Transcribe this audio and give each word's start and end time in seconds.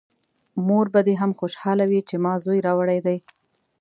مور 0.67 0.85
به 0.93 0.99
دې 1.07 1.15
هم 1.21 1.31
خوشحاله 1.39 1.85
وي 1.89 2.01
چې 2.09 2.15
ما 2.23 2.33
زوی 2.43 2.59
راوړی 2.67 2.99
دی! 3.05 3.17